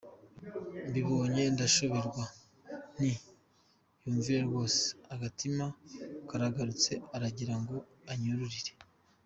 Mbibonye 0.87 1.43
ndashoberwa 1.53 2.23
Nti 2.93 3.11
yumviye 4.01 4.39
rwose, 4.47 4.81
Agatima 5.13 5.65
karagarutse 6.29 6.91
Aragira 7.15 7.55
ngo 7.61 7.75
anyurure. 8.13 8.71